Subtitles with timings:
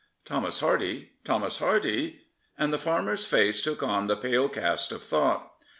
[0.25, 1.11] ''Thomas Hardy!
[1.23, 2.21] Thomas Hardy!'*
[2.57, 5.51] and the farmer's face took on the pale cast of thought.